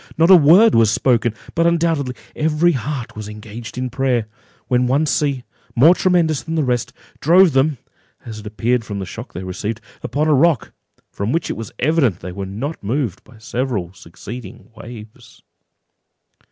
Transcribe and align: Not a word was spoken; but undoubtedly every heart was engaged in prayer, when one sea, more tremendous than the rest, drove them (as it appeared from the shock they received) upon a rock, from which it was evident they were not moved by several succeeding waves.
Not 0.17 0.31
a 0.31 0.35
word 0.35 0.73
was 0.73 0.89
spoken; 0.89 1.35
but 1.53 1.67
undoubtedly 1.67 2.15
every 2.35 2.71
heart 2.71 3.15
was 3.15 3.29
engaged 3.29 3.77
in 3.77 3.91
prayer, 3.91 4.25
when 4.67 4.87
one 4.87 5.05
sea, 5.05 5.43
more 5.75 5.93
tremendous 5.93 6.41
than 6.41 6.55
the 6.55 6.63
rest, 6.63 6.91
drove 7.19 7.53
them 7.53 7.77
(as 8.25 8.39
it 8.39 8.47
appeared 8.47 8.83
from 8.83 8.97
the 8.97 9.05
shock 9.05 9.33
they 9.33 9.43
received) 9.43 9.79
upon 10.01 10.27
a 10.27 10.33
rock, 10.33 10.71
from 11.11 11.31
which 11.31 11.51
it 11.51 11.55
was 11.55 11.71
evident 11.77 12.21
they 12.21 12.31
were 12.31 12.47
not 12.47 12.83
moved 12.83 13.23
by 13.23 13.37
several 13.37 13.93
succeeding 13.93 14.71
waves. 14.75 15.43